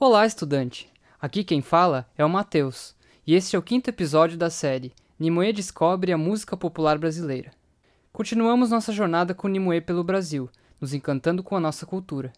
[0.00, 0.88] Olá, estudante!
[1.20, 2.94] Aqui quem fala é o Matheus,
[3.26, 7.50] e este é o quinto episódio da série Nimue Descobre a Música Popular Brasileira.
[8.12, 10.48] Continuamos nossa jornada com Nimue pelo Brasil,
[10.80, 12.32] nos encantando com a nossa cultura.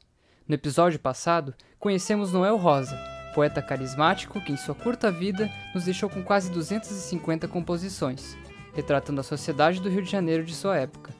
[0.48, 2.98] No episódio passado, conhecemos Noel Rosa,
[3.34, 8.38] poeta carismático que em sua curta vida nos deixou com quase 250 composições,
[8.72, 11.14] retratando a sociedade do Rio de Janeiro de sua época.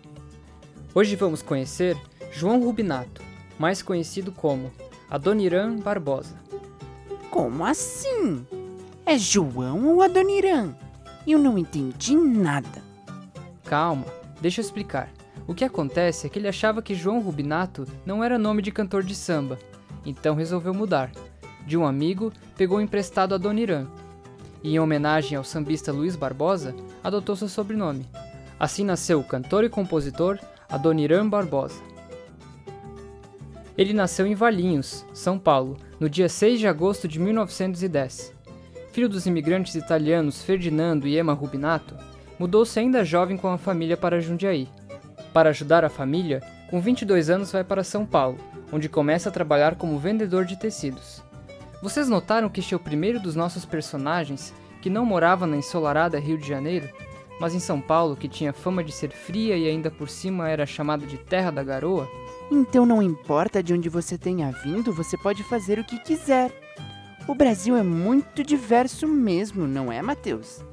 [0.94, 1.98] Hoje vamos conhecer
[2.32, 3.20] João Rubinato,
[3.58, 4.72] mais conhecido como
[5.10, 6.36] Adoniran Barbosa.
[7.30, 8.46] Como assim?
[9.04, 10.72] É João ou Adoniran?
[11.26, 12.80] Eu não entendi nada.
[13.64, 14.06] Calma,
[14.40, 15.10] deixa eu explicar.
[15.48, 19.02] O que acontece é que ele achava que João Rubinato não era nome de cantor
[19.02, 19.58] de samba,
[20.06, 21.10] então resolveu mudar.
[21.66, 23.88] De um amigo, pegou emprestado Adoniran.
[24.62, 28.06] E em homenagem ao sambista Luiz Barbosa, adotou seu sobrenome.
[28.60, 31.89] Assim nasceu o cantor e compositor Adoniran Barbosa.
[33.80, 38.34] Ele nasceu em Valinhos, São Paulo, no dia 6 de agosto de 1910.
[38.92, 41.96] Filho dos imigrantes italianos Ferdinando e Emma Rubinato,
[42.38, 44.68] mudou-se ainda jovem com a família para Jundiaí.
[45.32, 48.36] Para ajudar a família, com 22 anos vai para São Paulo,
[48.70, 51.22] onde começa a trabalhar como vendedor de tecidos.
[51.82, 56.20] Vocês notaram que este é o primeiro dos nossos personagens que não morava na ensolarada
[56.20, 56.86] Rio de Janeiro,
[57.40, 60.66] mas em São Paulo, que tinha fama de ser fria e ainda por cima era
[60.66, 62.06] chamada de Terra da Garoa?
[62.50, 66.50] Então não importa de onde você tenha vindo, você pode fazer o que quiser.
[67.28, 70.64] O Brasil é muito diverso mesmo, não é, Matheus?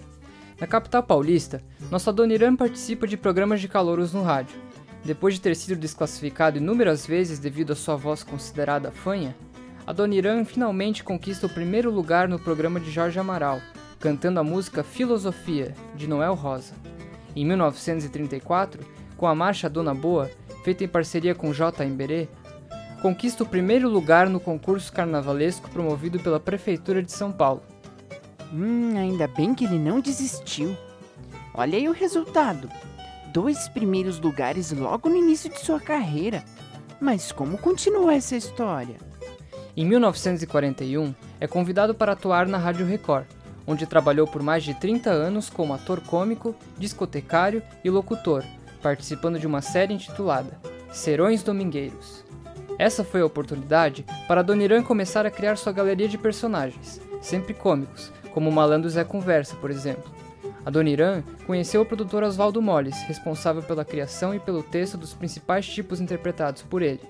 [0.60, 1.62] Na capital paulista,
[1.92, 4.60] nosso Adoniran participa de programas de calouros no rádio.
[5.06, 9.36] Depois de ter sido desclassificado inúmeras vezes devido à sua voz considerada fanha,
[9.86, 13.62] Adoniran finalmente conquista o primeiro lugar no programa de Jorge Amaral,
[14.00, 16.74] cantando a música Filosofia, de Noel Rosa.
[17.36, 18.84] Em 1934,
[19.16, 20.30] com a marcha Dona Boa,
[20.68, 21.86] feita em parceria com J.
[21.86, 22.28] Emberê,
[23.02, 27.64] conquista o primeiro lugar no concurso carnavalesco promovido pela Prefeitura de São Paulo.
[28.54, 30.76] Hum, ainda bem que ele não desistiu.
[31.54, 32.70] Olha aí o resultado.
[33.32, 36.44] Dois primeiros lugares logo no início de sua carreira.
[37.00, 38.98] Mas como continua essa história?
[39.74, 43.26] Em 1941, é convidado para atuar na Rádio Record,
[43.66, 48.44] onde trabalhou por mais de 30 anos como ator cômico, discotecário e locutor,
[48.88, 50.58] participando de uma série intitulada
[50.94, 52.24] Serões Domingueiros.
[52.80, 58.14] Essa foi a oportunidade para Doniran começar a criar sua galeria de personagens, sempre cômicos,
[58.34, 60.10] como o Malandro Zé Conversa, por exemplo.
[60.66, 66.00] Adoniran conheceu o produtor Oswaldo Molles, responsável pela criação e pelo texto dos principais tipos
[66.00, 67.02] interpretados por ele.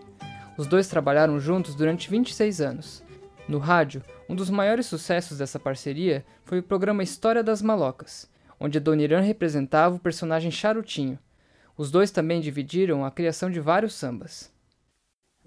[0.58, 3.04] Os dois trabalharam juntos durante 26 anos.
[3.48, 8.28] No rádio, um dos maiores sucessos dessa parceria foi o programa História das Malocas,
[8.60, 11.20] onde Adoniran representava o personagem Charutinho.
[11.78, 14.52] Os dois também dividiram a criação de vários sambas.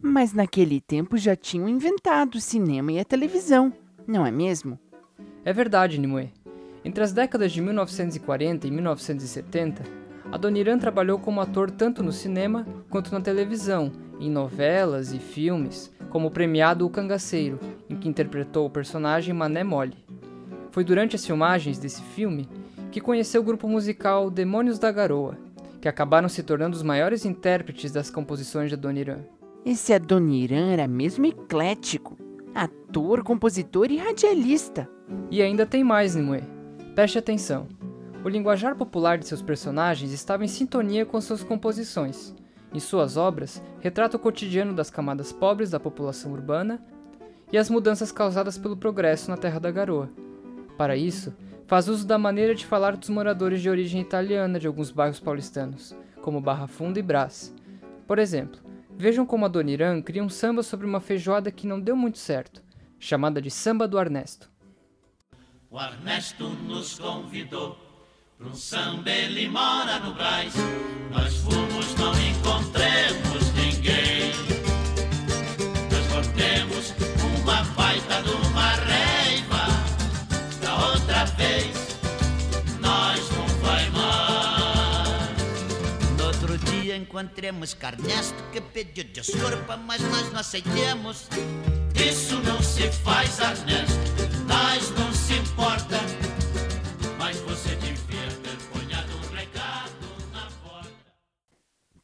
[0.01, 3.73] Mas naquele tempo já tinham inventado o cinema e a televisão,
[4.07, 4.79] não é mesmo?
[5.45, 6.33] É verdade, Nimue.
[6.85, 9.83] Entre as décadas de 1940 e 1970,
[10.31, 13.91] Adoniran trabalhou como ator tanto no cinema quanto na televisão,
[14.21, 17.59] em novelas e filmes, como o premiado O Cangaceiro,
[17.89, 19.97] em que interpretou o personagem Mané Mole.
[20.71, 22.49] Foi durante as filmagens desse filme
[22.93, 25.37] que conheceu o grupo musical Demônios da Garoa,
[25.81, 29.21] que acabaram se tornando os maiores intérpretes das composições de Adoniran.
[29.65, 32.19] Esse Adoniran era mesmo eclético,
[32.55, 34.89] ator, compositor e radialista.
[35.31, 36.43] E ainda tem mais, Nimue.
[36.95, 37.67] Preste atenção.
[38.25, 42.35] O linguajar popular de seus personagens estava em sintonia com suas composições.
[42.73, 46.81] Em suas obras, retrata o cotidiano das camadas pobres da população urbana
[47.53, 50.11] e as mudanças causadas pelo progresso na Terra da Garoa.
[50.77, 51.35] Para isso,
[51.71, 55.95] faz uso da maneira de falar dos moradores de origem italiana de alguns bairros paulistanos,
[56.21, 57.55] como Barra Funda e Brás.
[58.09, 58.59] Por exemplo,
[58.99, 62.61] vejam como a Doniran cria um samba sobre uma feijoada que não deu muito certo,
[62.99, 64.51] chamada de Samba do Arnesto.
[65.71, 67.79] O Ernesto nos convidou
[68.37, 70.53] para um samba, ele mora no Brás.
[71.13, 73.30] Nós fomos, não encontremos
[87.41, 91.27] encontremos Carnesto que pediu desculpa, mas nós não aceitemos.
[91.95, 93.97] Isso não se faz, Ernesto.
[94.47, 95.97] Nós não se importa.
[97.19, 99.93] Mas você devia ter ponhado um recado
[100.33, 100.91] na porta.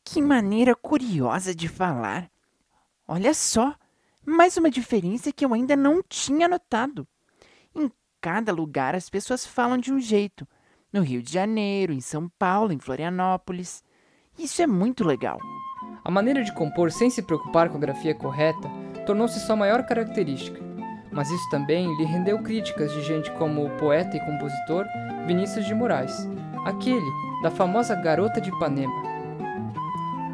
[0.05, 2.31] Que maneira curiosa de falar.
[3.07, 3.75] Olha só,
[4.25, 7.07] mais uma diferença que eu ainda não tinha notado.
[7.75, 7.93] Em
[8.23, 10.49] cada lugar as pessoas falam de um jeito.
[10.91, 13.85] No Rio de Janeiro, em São Paulo, em Florianópolis.
[14.39, 15.39] Isso é muito legal.
[16.05, 18.69] A maneira de compor sem se preocupar com a grafia correta
[19.07, 20.61] tornou-se sua maior característica.
[21.17, 24.85] mas isso também lhe rendeu críticas de gente como o poeta e compositor
[25.27, 26.29] Vinícius de Moraes,
[26.67, 27.11] aquele
[27.43, 28.93] da famosa Garota de Ipanema.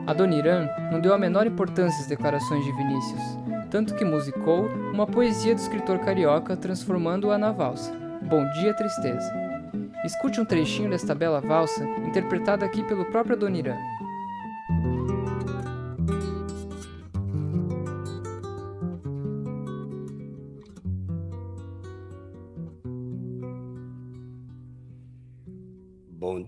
[0.08, 3.22] Adoniran não deu a menor importância às declarações de Vinícius,
[3.70, 9.32] tanto que musicou uma poesia do escritor carioca transformando-a na valsa, Bom Dia Tristeza.
[10.04, 13.76] Escute um trechinho desta bela valsa, interpretada aqui pelo próprio Adoniran.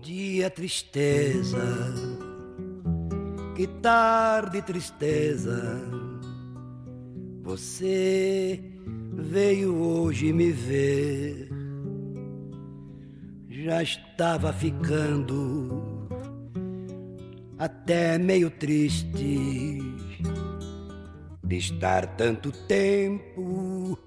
[0.05, 1.57] Dia, tristeza.
[3.55, 5.81] Que tarde, tristeza.
[7.41, 8.61] Você
[9.13, 11.49] veio hoje me ver.
[13.49, 16.07] Já estava ficando
[17.57, 19.79] até meio triste
[21.43, 23.97] de estar tanto tempo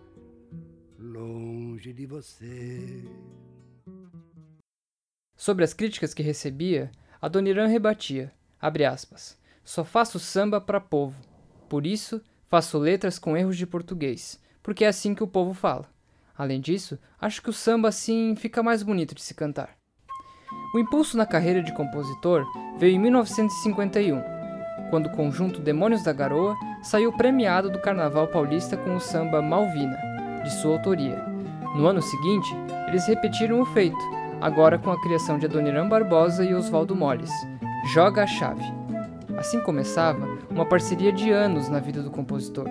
[0.96, 3.02] longe de você.
[5.38, 6.90] Sobre as críticas que recebia,
[7.22, 11.14] Adoniran rebatia, aspas, só faço samba para povo,
[11.68, 15.88] por isso faço letras com erros de português, porque é assim que o povo fala.
[16.36, 19.76] Além disso, acho que o samba assim fica mais bonito de se cantar.
[20.74, 22.44] O impulso na carreira de compositor
[22.76, 24.20] veio em 1951,
[24.90, 29.98] quando o conjunto Demônios da Garoa saiu premiado do Carnaval Paulista com o samba Malvina,
[30.42, 31.24] de sua autoria.
[31.76, 32.52] No ano seguinte,
[32.88, 37.30] eles repetiram o feito, agora com a criação de Adoniran Barbosa e Oswaldo Molles,
[37.92, 38.64] Joga a Chave.
[39.36, 42.66] Assim começava uma parceria de anos na vida do compositor.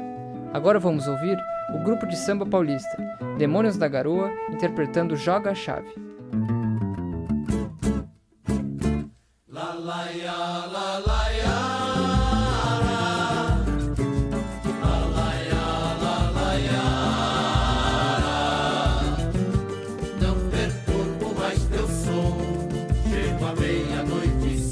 [0.53, 1.37] Agora vamos ouvir
[1.73, 2.97] o grupo de samba paulista,
[3.37, 6.06] Demônios da Garoa, interpretando Joga a Chave.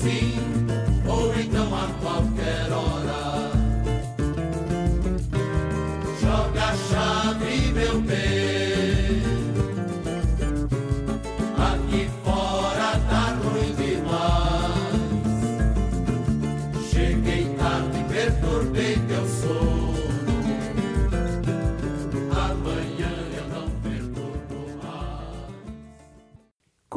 [0.05, 0.54] You.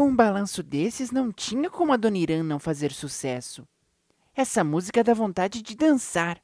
[0.08, 3.68] Um balanço desses, não tinha como a Dona Irã não fazer sucesso.
[4.34, 6.40] Essa música dá vontade de dançar.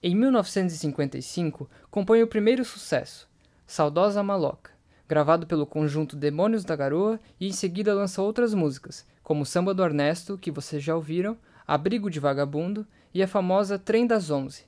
[0.00, 3.28] Em 1955, compõe o primeiro sucesso,
[3.66, 4.70] Saudosa Maloca,
[5.08, 9.82] gravado pelo conjunto Demônios da Garoa e em seguida lança outras músicas, como Samba do
[9.82, 11.36] Ernesto, que vocês já ouviram,
[11.66, 14.66] Abrigo de Vagabundo e a famosa Trem das Onze.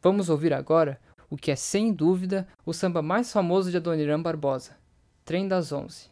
[0.00, 0.98] Vamos ouvir agora
[1.28, 4.76] o que é sem dúvida o samba mais famoso de Adoniran Barbosa,
[5.26, 6.08] Trem das Onze.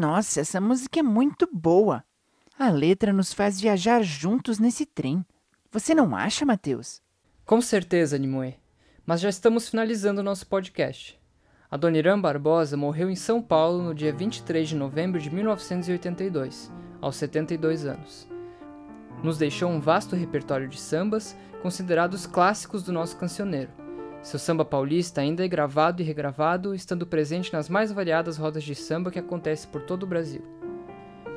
[0.00, 2.02] Nossa, essa música é muito boa.
[2.58, 5.22] A letra nos faz viajar juntos nesse trem.
[5.70, 7.02] Você não acha, Matheus?
[7.44, 8.56] Com certeza, Nimue.
[9.04, 11.20] Mas já estamos finalizando o nosso podcast.
[11.70, 17.84] Adoniran Barbosa morreu em São Paulo no dia 23 de novembro de 1982, aos 72
[17.84, 18.26] anos.
[19.22, 23.70] Nos deixou um vasto repertório de sambas, considerados clássicos do nosso cancioneiro.
[24.22, 28.74] Seu samba paulista ainda é gravado e regravado, estando presente nas mais variadas rodas de
[28.74, 30.42] samba que acontecem por todo o Brasil.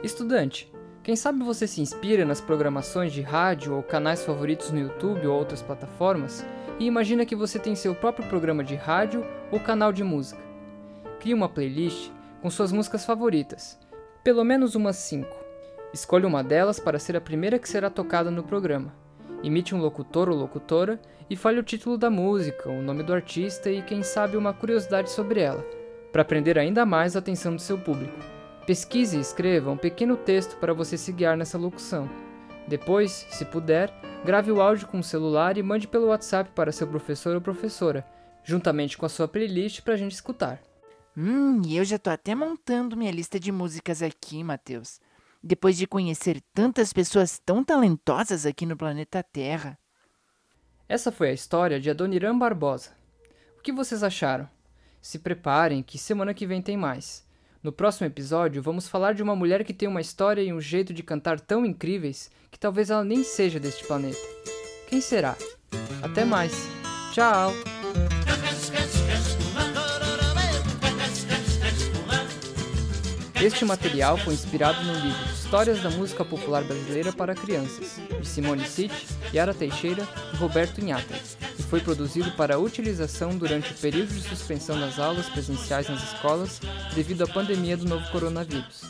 [0.04, 0.70] Estudante,
[1.02, 5.38] quem sabe você se inspira nas programações de rádio ou canais favoritos no YouTube ou
[5.38, 6.46] outras plataformas
[6.78, 10.42] e imagina que você tem seu próprio programa de rádio ou canal de música.
[11.20, 12.12] Crie uma playlist
[12.42, 13.80] com suas músicas favoritas,
[14.24, 15.28] pelo menos umas 5.
[15.94, 19.03] Escolha uma delas para ser a primeira que será tocada no programa.
[19.44, 23.70] Imite um locutor ou locutora e fale o título da música, o nome do artista
[23.70, 25.66] e, quem sabe, uma curiosidade sobre ela,
[26.14, 28.18] para prender ainda mais a atenção do seu público.
[28.66, 32.10] Pesquise e escreva um pequeno texto para você se guiar nessa locução.
[32.66, 36.88] Depois, se puder, grave o áudio com o celular e mande pelo WhatsApp para seu
[36.88, 38.06] professor ou professora,
[38.46, 40.62] juntamente com a sua playlist para a gente escutar.
[41.18, 45.02] Hum, eu já tô até montando minha lista de músicas aqui, Matheus.
[45.46, 49.78] Depois de conhecer tantas pessoas tão talentosas aqui no planeta Terra.
[50.88, 52.92] Essa foi a história de Adoniran Barbosa.
[53.58, 54.48] O que vocês acharam?
[55.02, 57.28] Se preparem que semana que vem tem mais.
[57.62, 60.94] No próximo episódio, vamos falar de uma mulher que tem uma história e um jeito
[60.94, 64.18] de cantar tão incríveis que talvez ela nem seja deste planeta.
[64.88, 65.36] Quem será?
[66.02, 66.54] Até mais.
[67.12, 67.52] Tchau!
[73.42, 78.66] Este material foi inspirado no livro Histórias da Música Popular Brasileira para Crianças, de Simone
[78.66, 80.02] City, Yara Teixeira
[80.34, 81.14] e Roberto Inhata,
[81.60, 86.60] e foi produzido para utilização durante o período de suspensão das aulas presenciais nas escolas
[86.96, 88.82] devido à pandemia do novo coronavírus.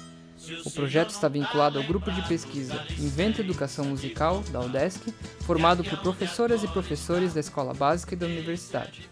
[0.63, 6.00] O projeto está vinculado ao grupo de pesquisa Inventa Educação Musical, da UDESC, formado por
[6.00, 9.10] professoras e professores da escola básica e da universidade.